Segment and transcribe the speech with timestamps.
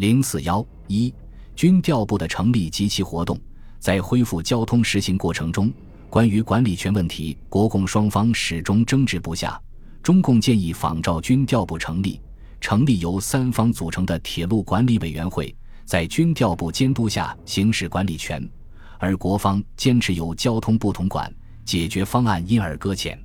[0.00, 1.12] 零四幺一
[1.54, 3.38] 军调部的成立及其活动，
[3.78, 5.70] 在恢复交通实行过程中，
[6.08, 9.60] 关于管理权问题，国共双方始终争执不下。
[10.02, 12.18] 中共建议仿照军调部成立，
[12.62, 18.42] 成立由三方组成的铁路管理委员会，在军调部监督下行使管理权，
[18.98, 21.30] 而国方坚持由交通部统管，
[21.66, 23.22] 解决方案因而搁浅。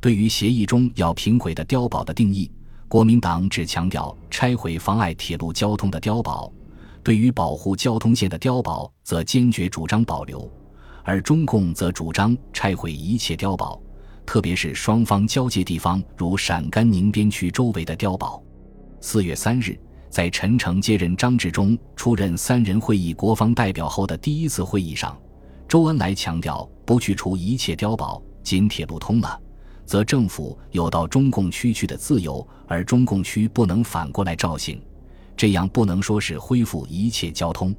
[0.00, 2.50] 对于协议中要平毁的碉堡的定义，
[2.88, 6.50] 国民党只强调拆毁妨碍铁路交通的碉堡，
[7.02, 10.50] 对于保护交通线的碉堡则坚决主张保留，
[11.04, 13.78] 而中共则主张拆毁一切碉堡。
[14.24, 18.42] 特别是双方交界地方，如陕甘宁边区周围的碉堡。
[19.02, 25.14] 四月三日，在陈诚接任张治中出任三人会议国防代表后的第一次会议上，
[25.68, 29.38] 周恩来强调不去除一切碉堡，仅铁路通了，
[29.88, 34.78] 则政府有到中共区去的自由，而中共区不能反过来照行，
[35.34, 37.74] 这样不能说是恢复一切交通。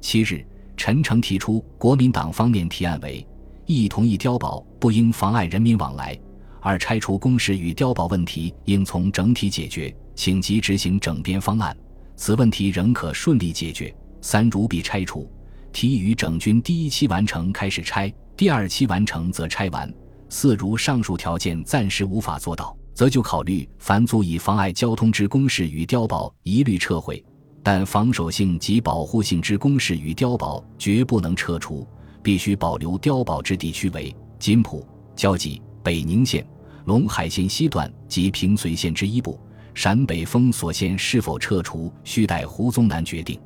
[0.00, 0.42] 七日，
[0.78, 3.24] 陈诚提出国民党方面提案为。
[3.66, 6.18] 一同意碉堡不应妨碍人民往来；
[6.58, 11.76] 二拆除工事与碉堡问题应从整体解决，请即执行整编方案，
[12.16, 13.94] 此问题仍可顺利解决。
[14.22, 15.30] 三如必拆除，
[15.70, 19.92] 提议于整军第一期完成开始拆，第二期完成则拆完。
[20.34, 27.22] 四如上述条件暂时无法做到，则就考虑凡足以妨碍交通之工事与碉堡一律撤回，
[27.62, 31.86] 但防守性及保护性之工事与碉堡绝不能撤除。
[32.22, 36.46] 必须保留碉堡之地区为金浦、交济、北宁县、
[36.86, 39.38] 陇海线西段及平绥线之一部。
[39.74, 43.38] 陕北封锁线是否撤除，需待胡宗南决定。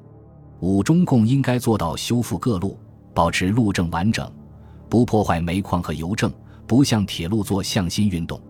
[0.61, 2.79] 五中共应该做到修复各路，
[3.13, 4.31] 保持路政完整，
[4.89, 6.33] 不破坏煤矿和邮政，
[6.67, 8.41] 不向铁路做向心运动。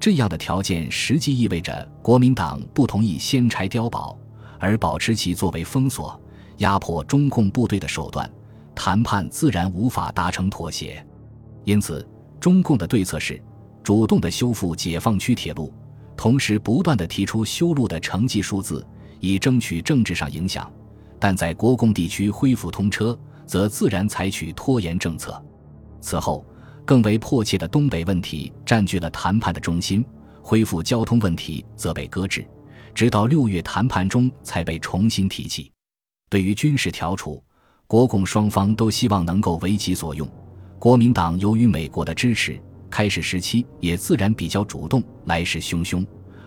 [0.00, 4.18] 这样的条件实际意味着国民党不同意先拆碉堡，
[4.58, 6.20] 而保持其作为封锁、
[6.58, 8.28] 压迫中共部队的手段。
[8.74, 11.06] 谈判自然无法达成妥协，
[11.64, 12.08] 因此
[12.40, 13.40] 中共的对策是
[13.82, 15.70] 主动的修复解放区铁路，
[16.16, 18.84] 同时不断的提出修路的成绩数字，
[19.20, 20.64] 以争取政治上影响；
[21.20, 23.16] 但在国共地区恢复通车，
[23.46, 25.40] 则自然采取拖延政策。
[26.00, 26.42] 此后，
[26.84, 30.04] 更为迫切的东北问题占据了谈判的中心，
[30.42, 32.46] 恢复交通问题则被搁置，
[32.94, 35.70] 直到六月谈判中才被重新提起。
[36.28, 37.42] 对于军事调处。
[37.88, 40.26] 国共双方都希望能够为其所用。
[40.78, 46.02] 国民党由于美国的支持，开始时期也自然比较主动，来势汹汹；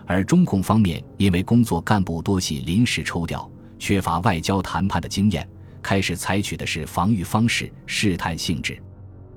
[0.06, 3.48] 而中共方面因为工作干部多系临时抽调，
[3.78, 5.48] 缺乏外交谈判的经验，
[5.80, 8.76] 开始采取的是防御方式，试探性质。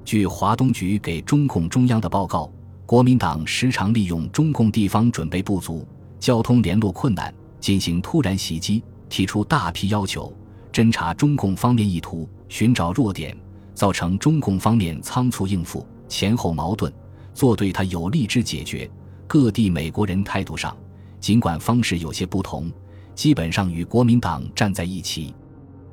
[0.09, 2.51] 据华东局给中共中央的报告，
[2.83, 5.87] 国民党时常利用中共地方准备不足、
[6.19, 10.35] 交通联络困难，进行突然袭击，提出大批要求。
[10.73, 13.37] 侦查中共方面意图，寻找弱点，
[13.75, 16.91] 造成中共方面仓促应付，前后矛盾，
[17.35, 18.89] 做对他有利之解决。
[19.27, 20.75] 各地美国人态度上，
[21.19, 22.71] 尽管方式有些不同，
[23.13, 25.35] 基本上与国民党站在一起。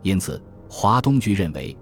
[0.00, 1.76] 因此，华东局认为，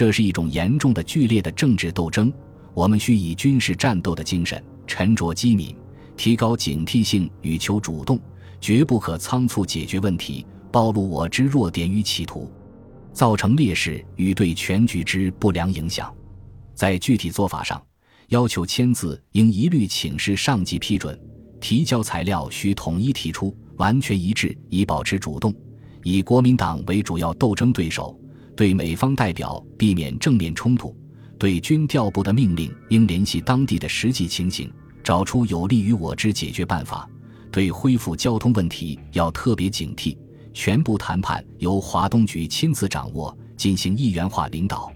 [0.00, 2.32] 这是一种严重的、剧烈的政治斗争。
[2.72, 5.76] 我们需以军事战斗的精神，沉着机敏，
[6.16, 8.18] 提高警惕性与求主动，
[8.62, 10.46] 绝不可仓促解决问题。
[10.72, 12.50] 暴露我之弱点与企图，
[13.12, 16.10] 造成劣势与对全局之不良影响。
[16.74, 17.78] 在具体做法上，
[18.28, 21.20] 要求签字应一律请示上级批准，
[21.60, 25.54] 提交材料需统一提出，完全一致，以保持主动。
[26.02, 28.18] 以国民党为主要斗争对手，
[28.60, 30.94] 对美方代表避免正面冲突。
[31.38, 34.70] 对军调部的命令应联系当地的实际情形，
[35.02, 37.08] 找出有利于我之解决办法。
[37.50, 40.14] 对恢复交通问题要特别警惕。
[40.52, 44.92] 全部谈判由华东局亲自掌握，进行一元化领导，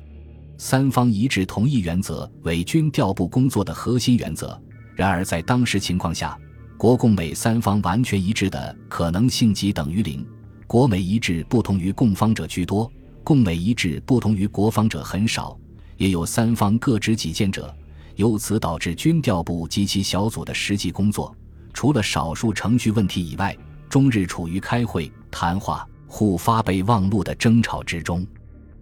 [0.59, 4.61] 三方一致同意原则为军调部工作的核心原则。
[4.95, 6.39] 然而，在当时情况下，
[6.77, 10.23] 国共美三方完全一致的可能性即等于零。
[10.67, 12.93] 国美一致不同于共方者居多，
[13.25, 15.59] 共美一致不同于国方者很少，
[15.97, 17.75] 也有三方各执己见者，
[18.17, 21.35] 由此导致军调部及其小组的实际工作，
[21.73, 23.57] 除了少数程序问题以外，
[23.89, 25.11] 终日处于开会。
[25.31, 28.25] 谈话互发备忘录的争吵之中，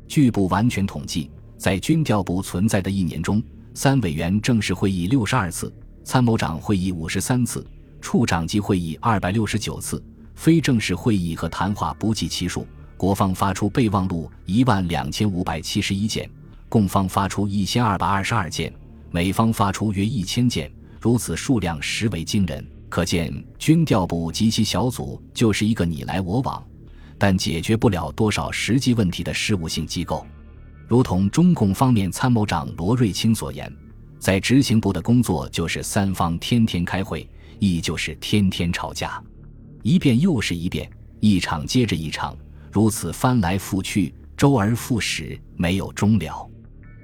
[0.06, 3.42] 据不完全统计，在军调部存在的一年中，
[3.72, 5.72] 三委员正式会议六十二次，
[6.04, 7.64] 参谋长会议五十三次，
[8.00, 10.02] 处长级会议二百六十九次，
[10.34, 12.66] 非正式会议和谈话不计其数。
[13.02, 16.30] 国方发出备忘录一万两千五百七十一件，
[16.68, 18.72] 共方发出一千二百二十二件，
[19.10, 20.70] 美方发出约一千件，
[21.00, 22.64] 如此数量实为惊人。
[22.88, 26.64] 可见，军调部及其小组就是一个你来我往，
[27.18, 30.24] 但解决不了多少实际问题的事务性机构。
[30.86, 33.68] 如同中共方面参谋长罗瑞卿所言，
[34.20, 37.28] 在执行部的工作就是三方天天开会，
[37.58, 39.20] 亦就是天天吵架，
[39.82, 40.88] 一遍又是一遍，
[41.18, 42.36] 一场接着一场，
[42.72, 46.48] 如此翻来覆去，周而复始，没有终了。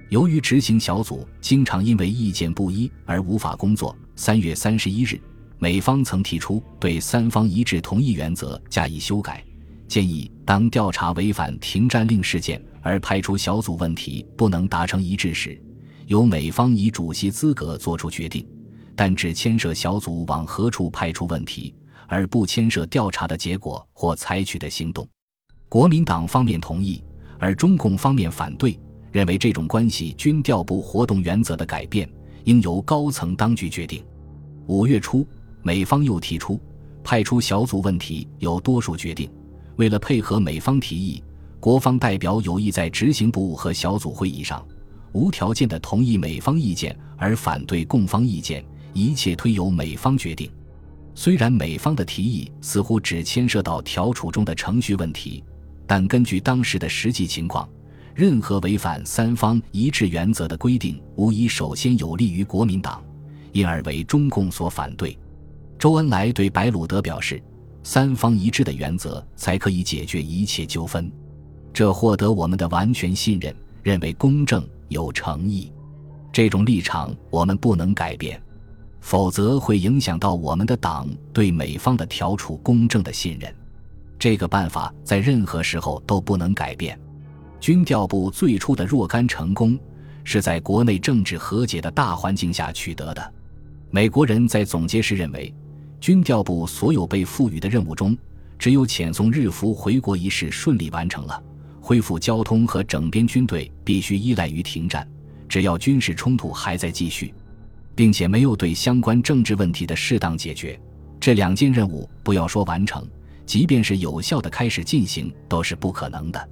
[0.08, 5.20] 由于执行小组经常因为意见不一而无法工作，三月三十一日，
[5.58, 9.44] 美方曾提出对三方一致同意原则加以修改。
[9.86, 15.60] 建议当调查违反停战令事件而派出小组问题不能达成一致时，
[16.06, 18.46] 由美方以主席资格作出决定，
[18.96, 21.74] 但只牵涉小组往何处派出问题，
[22.06, 25.06] 而不牵涉调查的结果或采取的行动。
[25.68, 27.02] 国民党方面同意，
[27.38, 28.78] 而中共方面反对，
[29.12, 32.08] 认为这种关系军调部活动原则的改变
[32.44, 34.02] 应由高层当局决定。
[34.66, 35.26] 五月初，
[35.62, 36.58] 美方又提出
[37.04, 39.30] 派出小组问题由多数决定。
[39.76, 41.22] 为了配合美方提议，
[41.60, 44.66] 国方代表有意在执行部和小组会议上
[45.12, 48.64] 无条件的同意美方意见，而反对共方意见，
[48.94, 50.50] 一切推由美方决定。
[51.14, 55.42] 虽然美方的提议似乎只牵涉到调处中的程序问题，
[55.88, 57.68] 但根据当时的实际情况，
[58.14, 63.02] 任何违反三方一致原则的规定，无疑首先有利于国民党，
[63.50, 65.18] 因而为中共所反对。
[65.78, 67.42] 周恩来对白鲁德表示。
[67.84, 71.10] 三方一致的原则才可以解决一切纠纷，
[71.72, 75.72] 这获得我们的完全信任，认为公正有诚意。
[76.30, 78.42] 这种立场我们不能改变，
[79.00, 83.54] 否则会影响到我们的党对美方的调处公正的信任。
[84.18, 86.98] 这个办法在任何时候都不能改变。
[87.60, 89.78] 军调部最初的若干成功，
[90.24, 93.34] 是在国内政治和解的大环境下取得的。
[93.90, 95.54] 美国人在总结时认为。
[96.00, 98.16] 军调部所有被赋予的任务中，
[98.56, 101.42] 只有遣送日俘回国一事顺利完成了。
[101.80, 105.04] 恢复交通和整编军队必须依赖于停战，
[105.48, 107.34] 只要军事冲突还在继续，
[107.96, 110.78] 并且没有对相关政治问题的适当解决，
[111.18, 113.04] 这两件任务不要说完成，
[113.48, 116.48] 即便是有效的开始进行，都是不可能的。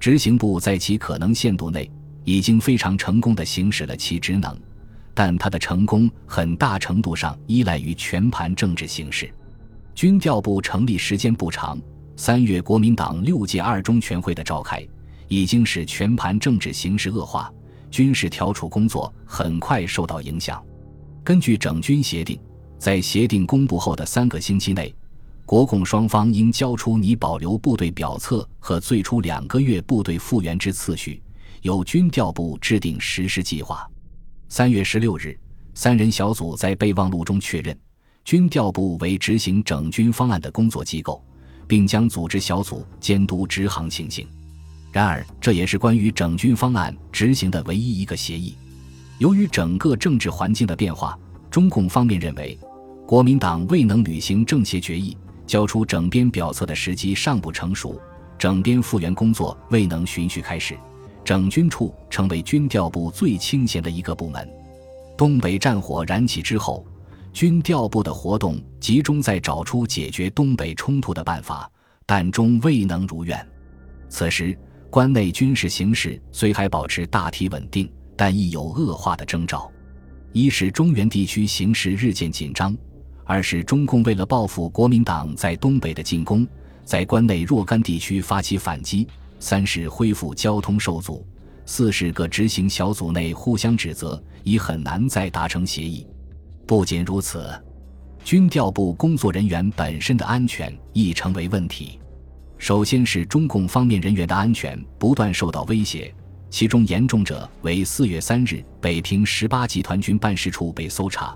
[0.00, 1.88] 执行部在其可能限度内，
[2.24, 4.58] 已经非常成功地行使了其职能。
[5.12, 9.30] 但它的成功很大程度上依赖于全盘政治形势。
[9.94, 11.78] 军调部成立时间不长，
[12.16, 14.82] 三月国民党六届二中全会的召开，
[15.28, 17.52] 已经使全盘政治形势恶化，
[17.90, 20.64] 军事调处工作很快受到影响。
[21.22, 22.40] 根据整军协定，
[22.78, 24.94] 在协定公布后的三个星期内，
[25.50, 31.20] 国共双方应交出拟保留部队表册和最初两个月部队复员之次序，
[31.62, 33.84] 由军调部制定实施计划。
[34.48, 35.36] 三月十六日，
[35.74, 37.76] 三人小组在备忘录中确认，
[38.24, 41.20] 军调部为执行整军方案的工作机构，
[41.66, 44.24] 并将组织小组监督执行情形。
[44.92, 48.56] 然而，这也是关于整军方案执行的唯一一个协议。
[49.18, 51.18] 由于整个政治环境的变化，
[51.50, 52.56] 中共方面认为，
[53.04, 55.18] 国民党未能履行政协决议，
[55.50, 58.00] 交出整编表册的时机尚不成熟，
[58.38, 60.78] 整编复员工作未能循序开始。
[61.24, 64.48] 整军处成为军调部最清闲的一个部门。
[65.18, 66.86] 东北战火燃起之后，
[67.32, 71.68] 军调部的活动集中在找出解决东北冲突的办法，
[72.06, 73.44] 但终未能如愿。
[74.08, 74.56] 此时，
[74.88, 79.68] 关内军事形势虽还保持大体稳定，但亦有恶化的征兆。
[80.32, 82.72] 一是中原地区形势日渐紧张；
[83.30, 86.44] 二是中共为了报复国民党在东北的进攻，
[86.84, 89.06] 在关内若干地区发起反击。
[89.38, 91.24] 三是恢复交通受阻，
[91.64, 96.04] 四是各执行小组内互相指责，已很难再达成协议。
[96.66, 97.48] 不仅如此，
[98.24, 102.00] 军调部工作人员本身的安全亦成为问题。
[102.58, 106.12] 首先是中共方面人员的安全不断受到威胁，
[106.50, 111.32] 其中严重者为四月三日北平十八集团军办事处被搜查，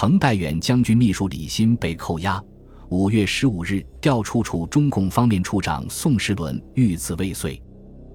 [0.00, 2.42] 滕代远将军秘书李欣被扣押。
[2.88, 7.62] 五月十五日，调处处中共方面处长宋时轮遇刺未遂。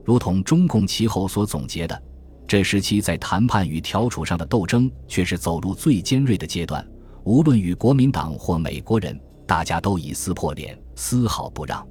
[0.03, 2.03] 如同中共其后所总结的，
[2.47, 6.83] 这时期在谈判与调处上的斗争却是走入最尖锐的阶段。
[7.23, 11.87] 无论与国民党或美国人，大家都已撕破脸，丝毫不让。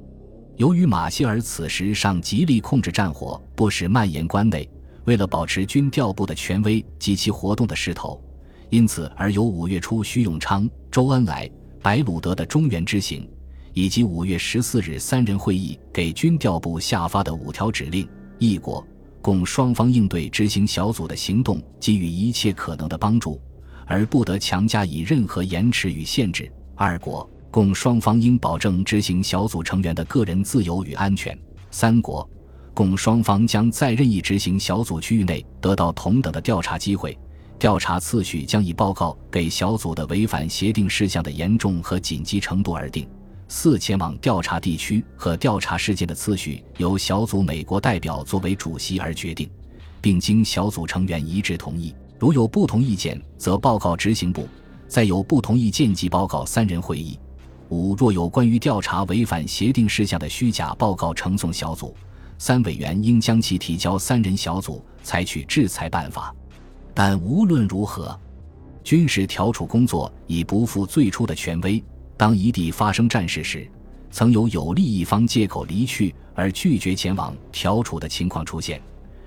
[0.57, 4.69] 由于马歇尔此时尚极力控制战火，不使蔓延关内，
[5.05, 8.21] 为了保持军调部的权威及其活动的势头，
[8.71, 11.51] 因此而由五月初徐永昌、周恩来。
[11.83, 13.29] 白鲁德的中原之行，
[13.75, 18.83] 以及五月十四日三人会议给军调部下发的五条指令：一国
[19.21, 23.39] 共双方应对执行小组的行动给予一切可能的帮助，
[23.85, 31.39] 而不得强加以任何延迟与限制；二国共双方应保证执行小组成员的个人自由与安全。
[31.71, 32.27] 三国
[32.73, 37.15] 共双方将在任意执行小组区域内得到同等的调查机会，
[37.59, 43.09] 调查次序将以报告给小组的违反协定事项的严重和紧急程度而定。
[43.49, 49.49] 四前往调查地区和调查事件的次序由小组美国代表作为主席而决定，
[50.01, 51.95] 并经小组成员一致同意。
[52.19, 54.49] 如有不同意见，则报告执行部，
[54.89, 57.19] 再有不同意见即报告三人会议。
[57.69, 61.95] 五若有关于调查违反协定事项的虚假报告呈送小组，
[62.39, 66.35] 三委员应将其提交三人小组采取制裁办法。
[66.95, 68.19] 但无论如何，
[68.85, 71.83] 军事调处工作已不复最初的权威。
[72.17, 73.69] 当一地发生战事时，
[74.11, 78.81] 曾有有利一方借口离去而拒绝前往调处的情况出现，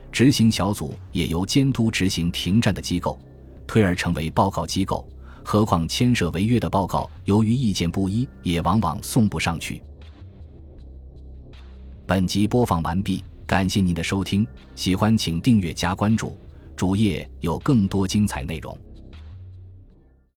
[0.10, 3.20] 执行小组也由监督执行停战的机构，
[3.68, 5.06] 推而成为报告机构。
[5.44, 9.82] 何况牵涉违约的报告，由于意见不一，也往往送不上去。
[12.06, 16.38] 本集播放完毕，感谢您的收听，喜欢请订阅加关注，
[16.78, 18.78] 主页有更多精彩内容。